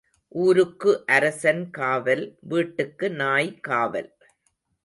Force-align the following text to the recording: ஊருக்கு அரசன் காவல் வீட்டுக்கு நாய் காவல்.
ஊருக்கு 0.35 1.03
அரசன் 1.07 1.69
காவல் 1.69 2.37
வீட்டுக்கு 2.41 3.09
நாய் 3.11 3.59
காவல். 3.59 4.11